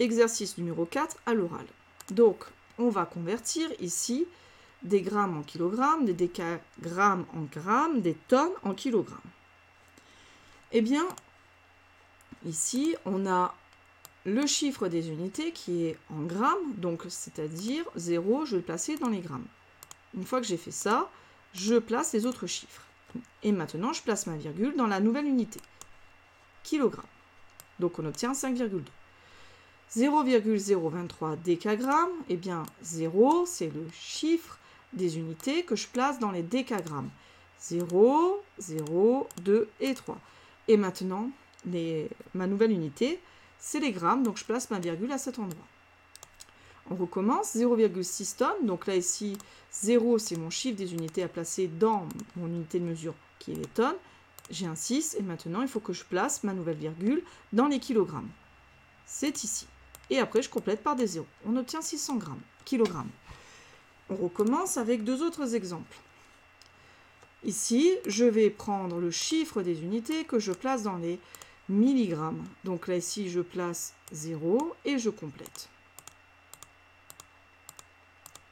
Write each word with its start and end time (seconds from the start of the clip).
Exercice 0.00 0.58
numéro 0.58 0.84
4 0.84 1.16
à 1.26 1.34
l'oral. 1.34 1.66
Donc, 2.10 2.44
on 2.78 2.88
va 2.88 3.04
convertir 3.04 3.68
ici 3.80 4.26
des 4.82 5.02
grammes 5.02 5.38
en 5.38 5.42
kilogrammes, 5.42 6.04
des 6.04 6.12
décagrammes 6.12 7.26
en 7.34 7.42
grammes, 7.42 8.00
des 8.00 8.14
tonnes 8.28 8.52
en 8.62 8.74
kilogrammes. 8.74 9.18
Eh 10.70 10.82
bien, 10.82 11.06
ici, 12.46 12.94
on 13.04 13.26
a 13.26 13.54
le 14.24 14.46
chiffre 14.46 14.88
des 14.88 15.08
unités 15.08 15.52
qui 15.52 15.86
est 15.86 15.98
en 16.10 16.22
grammes, 16.22 16.74
donc 16.76 17.02
c'est-à-dire 17.08 17.84
0, 17.96 18.44
je 18.44 18.52
vais 18.52 18.56
le 18.58 18.62
placer 18.62 18.96
dans 18.98 19.08
les 19.08 19.20
grammes. 19.20 19.46
Une 20.14 20.24
fois 20.24 20.40
que 20.40 20.46
j'ai 20.46 20.56
fait 20.56 20.70
ça, 20.70 21.10
je 21.54 21.76
place 21.76 22.12
les 22.12 22.26
autres 22.26 22.46
chiffres. 22.46 22.82
Et 23.42 23.52
maintenant, 23.52 23.92
je 23.92 24.02
place 24.02 24.26
ma 24.26 24.36
virgule 24.36 24.76
dans 24.76 24.86
la 24.86 25.00
nouvelle 25.00 25.26
unité. 25.26 25.60
Kilogramme. 26.62 27.06
Donc 27.80 27.98
on 27.98 28.04
obtient 28.04 28.32
5,2. 28.32 28.82
0,023 29.90 31.36
décagrammes, 31.36 32.10
eh 32.28 32.36
bien 32.36 32.64
0, 32.82 33.46
c'est 33.46 33.68
le 33.68 33.86
chiffre 33.92 34.58
des 34.92 35.18
unités 35.18 35.64
que 35.64 35.76
je 35.76 35.88
place 35.88 36.18
dans 36.18 36.30
les 36.30 36.42
décagrammes. 36.42 37.10
0, 37.60 38.42
0, 38.58 39.28
2 39.42 39.68
et 39.80 39.94
3. 39.94 40.18
Et 40.68 40.76
maintenant, 40.76 41.30
ma 42.34 42.46
nouvelle 42.46 42.70
unité, 42.70 43.20
c'est 43.58 43.80
les 43.80 43.92
grammes, 43.92 44.22
donc 44.22 44.36
je 44.36 44.44
place 44.44 44.70
ma 44.70 44.78
virgule 44.78 45.10
à 45.10 45.18
cet 45.18 45.38
endroit. 45.38 45.66
On 46.90 46.94
recommence, 46.94 47.56
0,6 47.56 48.36
tonnes, 48.36 48.66
donc 48.66 48.86
là 48.86 48.96
ici, 48.96 49.36
0 49.72 50.18
c'est 50.18 50.36
mon 50.36 50.50
chiffre 50.50 50.76
des 50.76 50.94
unités 50.94 51.22
à 51.22 51.28
placer 51.28 51.66
dans 51.66 52.06
mon 52.36 52.46
unité 52.46 52.78
de 52.78 52.84
mesure 52.84 53.14
qui 53.38 53.52
est 53.52 53.56
les 53.56 53.66
tonnes. 53.66 53.96
J'ai 54.50 54.66
un 54.66 54.74
6 54.74 55.16
et 55.18 55.22
maintenant 55.22 55.62
il 55.62 55.68
faut 55.68 55.80
que 55.80 55.92
je 55.92 56.04
place 56.04 56.44
ma 56.44 56.54
nouvelle 56.54 56.78
virgule 56.78 57.22
dans 57.52 57.66
les 57.66 57.78
kilogrammes. 57.78 58.30
C'est 59.04 59.44
ici. 59.44 59.66
Et 60.10 60.18
après 60.18 60.42
je 60.42 60.48
complète 60.48 60.82
par 60.82 60.96
des 60.96 61.06
zéros. 61.06 61.26
On 61.46 61.56
obtient 61.56 61.82
600 61.82 62.16
grammes, 62.16 62.40
kilogrammes. 62.64 63.10
On 64.10 64.16
recommence 64.16 64.76
avec 64.76 65.04
deux 65.04 65.22
autres 65.22 65.54
exemples. 65.54 65.96
Ici, 67.44 67.94
je 68.06 68.24
vais 68.24 68.50
prendre 68.50 68.98
le 68.98 69.10
chiffre 69.10 69.62
des 69.62 69.82
unités 69.82 70.24
que 70.24 70.38
je 70.38 70.52
place 70.52 70.82
dans 70.82 70.96
les 70.96 71.20
milligrammes. 71.68 72.44
Donc 72.64 72.88
là, 72.88 72.96
ici, 72.96 73.30
je 73.30 73.40
place 73.40 73.94
0 74.12 74.74
et 74.84 74.98
je 74.98 75.10
complète. 75.10 75.68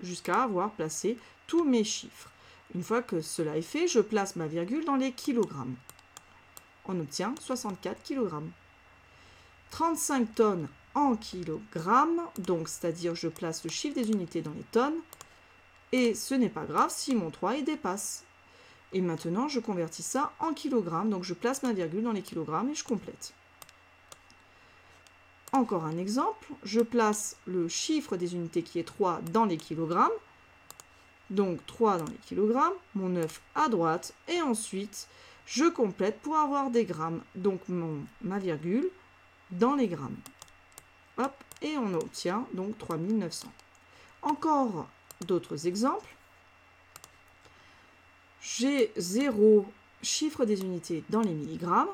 Jusqu'à 0.00 0.44
avoir 0.44 0.70
placé 0.72 1.18
tous 1.46 1.64
mes 1.64 1.82
chiffres. 1.82 2.30
Une 2.74 2.84
fois 2.84 3.02
que 3.02 3.20
cela 3.20 3.56
est 3.56 3.62
fait, 3.62 3.88
je 3.88 4.00
place 4.00 4.36
ma 4.36 4.46
virgule 4.46 4.84
dans 4.84 4.96
les 4.96 5.12
kilogrammes. 5.12 5.74
On 6.84 7.00
obtient 7.00 7.34
64 7.40 8.02
kilogrammes. 8.02 8.50
35 9.70 10.34
tonnes 10.34 10.68
en 10.94 11.16
kilogrammes, 11.16 12.22
donc 12.38 12.68
c'est-à-dire 12.68 13.14
je 13.14 13.28
place 13.28 13.64
le 13.64 13.70
chiffre 13.70 13.94
des 13.94 14.10
unités 14.10 14.42
dans 14.42 14.52
les 14.52 14.64
tonnes, 14.72 15.00
et 15.92 16.14
ce 16.14 16.34
n'est 16.34 16.48
pas 16.48 16.64
grave 16.64 16.90
si 16.90 17.14
mon 17.14 17.30
3 17.30 17.56
y 17.56 17.62
dépasse. 17.62 18.24
Et 18.92 19.00
maintenant, 19.00 19.48
je 19.48 19.60
convertis 19.60 20.02
ça 20.02 20.32
en 20.38 20.54
kilogrammes. 20.54 21.10
Donc, 21.10 21.24
je 21.24 21.34
place 21.34 21.62
ma 21.62 21.72
virgule 21.72 22.02
dans 22.02 22.12
les 22.12 22.22
kilogrammes 22.22 22.70
et 22.70 22.74
je 22.74 22.84
complète. 22.84 23.34
Encore 25.52 25.84
un 25.84 25.98
exemple. 25.98 26.48
Je 26.62 26.80
place 26.80 27.36
le 27.46 27.68
chiffre 27.68 28.16
des 28.16 28.34
unités 28.34 28.62
qui 28.62 28.78
est 28.78 28.84
3 28.84 29.20
dans 29.32 29.44
les 29.44 29.58
kilogrammes. 29.58 30.08
Donc, 31.30 31.64
3 31.66 31.98
dans 31.98 32.06
les 32.06 32.16
kilogrammes. 32.26 32.72
Mon 32.94 33.10
9 33.10 33.40
à 33.54 33.68
droite. 33.68 34.14
Et 34.28 34.40
ensuite, 34.40 35.08
je 35.44 35.64
complète 35.64 36.20
pour 36.20 36.36
avoir 36.36 36.70
des 36.70 36.84
grammes. 36.84 37.22
Donc, 37.34 37.60
ma 38.22 38.38
virgule 38.38 38.88
dans 39.50 39.74
les 39.74 39.88
grammes. 39.88 40.16
Et 41.62 41.76
on 41.76 41.94
obtient 41.94 42.46
donc 42.54 42.78
3900. 42.78 43.52
Encore 44.22 44.88
d'autres 45.26 45.66
exemples. 45.66 46.14
J'ai 48.40 48.92
0 48.96 49.66
chiffre 50.02 50.44
des 50.44 50.60
unités 50.62 51.04
dans 51.10 51.20
les 51.20 51.32
milligrammes. 51.32 51.88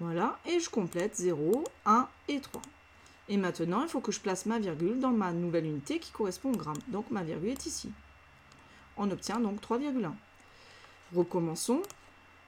Voilà, 0.00 0.38
et 0.46 0.60
je 0.60 0.70
complète 0.70 1.16
0, 1.16 1.64
1 1.84 2.08
et 2.28 2.40
3. 2.40 2.62
Et 3.28 3.36
maintenant, 3.36 3.82
il 3.82 3.88
faut 3.88 4.00
que 4.00 4.12
je 4.12 4.20
place 4.20 4.46
ma 4.46 4.58
virgule 4.58 5.00
dans 5.00 5.10
ma 5.10 5.32
nouvelle 5.32 5.66
unité 5.66 5.98
qui 5.98 6.12
correspond 6.12 6.52
au 6.52 6.56
gramme. 6.56 6.78
Donc 6.88 7.10
ma 7.10 7.22
virgule 7.22 7.50
est 7.50 7.66
ici. 7.66 7.90
On 8.96 9.10
obtient 9.10 9.40
donc 9.40 9.60
3,1. 9.60 10.12
Recommençons. 11.14 11.82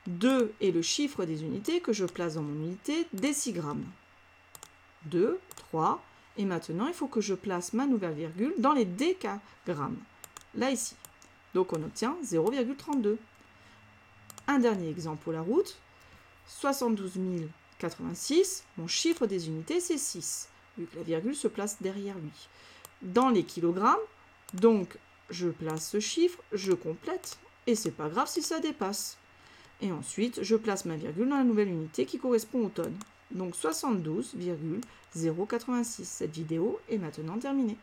2 0.06 0.54
est 0.62 0.70
le 0.70 0.80
chiffre 0.80 1.24
des 1.24 1.42
unités 1.42 1.80
que 1.80 1.92
je 1.92 2.06
place 2.06 2.34
dans 2.34 2.42
mon 2.42 2.54
unité 2.54 3.06
décigrammes. 3.12 3.84
2, 5.06 5.38
3, 5.56 6.02
et 6.36 6.44
maintenant 6.44 6.86
il 6.86 6.94
faut 6.94 7.08
que 7.08 7.20
je 7.20 7.34
place 7.34 7.72
ma 7.72 7.86
nouvelle 7.86 8.14
virgule 8.14 8.54
dans 8.58 8.72
les 8.72 8.84
décagrammes. 8.84 9.98
Là 10.54 10.70
ici. 10.70 10.94
Donc 11.54 11.72
on 11.72 11.82
obtient 11.82 12.16
0,32. 12.24 13.16
Un 14.46 14.58
dernier 14.58 14.88
exemple 14.88 15.22
pour 15.22 15.32
la 15.32 15.42
route. 15.42 15.78
72 16.46 17.18
086, 17.78 18.64
mon 18.76 18.86
chiffre 18.86 19.26
des 19.26 19.48
unités 19.48 19.80
c'est 19.80 19.98
6, 19.98 20.48
vu 20.76 20.86
que 20.86 20.96
la 20.96 21.02
virgule 21.02 21.34
se 21.34 21.48
place 21.48 21.80
derrière 21.80 22.18
lui. 22.18 22.48
Dans 23.02 23.30
les 23.30 23.44
kilogrammes, 23.44 23.96
donc 24.52 24.98
je 25.30 25.48
place 25.48 25.88
ce 25.88 26.00
chiffre, 26.00 26.38
je 26.52 26.72
complète, 26.72 27.38
et 27.66 27.74
c'est 27.74 27.92
pas 27.92 28.08
grave 28.08 28.28
si 28.28 28.42
ça 28.42 28.60
dépasse. 28.60 29.16
Et 29.80 29.92
ensuite, 29.92 30.42
je 30.42 30.56
place 30.56 30.84
ma 30.84 30.96
virgule 30.96 31.28
dans 31.28 31.38
la 31.38 31.44
nouvelle 31.44 31.68
unité 31.68 32.04
qui 32.04 32.18
correspond 32.18 32.66
aux 32.66 32.68
tonnes. 32.68 32.98
Donc 33.30 33.54
72,086. 33.54 36.04
Cette 36.04 36.32
vidéo 36.32 36.80
est 36.88 36.98
maintenant 36.98 37.38
terminée. 37.38 37.76